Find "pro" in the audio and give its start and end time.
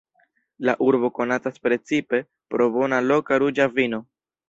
2.55-2.71